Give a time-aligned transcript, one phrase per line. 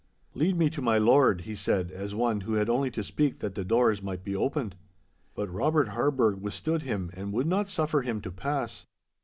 [0.33, 3.53] 'Lead me to my lord!' he said, as one who had only to speak that
[3.53, 4.75] the doors might be opened.
[5.35, 8.87] But Robert Harburgh withstood him and would not suffer him to pass.